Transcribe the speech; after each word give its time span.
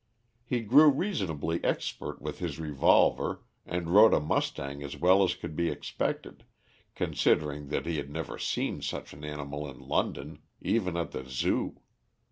He 0.43 0.61
grew 0.61 0.89
reasonably 0.89 1.63
expert 1.63 2.23
with 2.23 2.39
his 2.39 2.57
revolver 2.57 3.43
and 3.67 3.91
rode 3.93 4.15
a 4.15 4.19
mustang 4.19 4.81
as 4.81 4.97
well 4.97 5.21
as 5.23 5.35
could 5.35 5.55
be 5.55 5.69
expected, 5.69 6.43
considering 6.95 7.67
that 7.67 7.85
he 7.85 7.97
had 7.97 8.09
never 8.09 8.39
seen 8.39 8.81
such 8.81 9.13
an 9.13 9.23
animal 9.23 9.69
in 9.69 9.79
London, 9.79 10.41
even 10.59 10.97
at 10.97 11.11
the 11.11 11.23
Zoo. 11.29 11.81